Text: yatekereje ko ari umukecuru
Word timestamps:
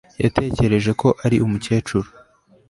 yatekereje 0.23 0.91
ko 1.01 1.07
ari 1.25 1.37
umukecuru 1.45 2.07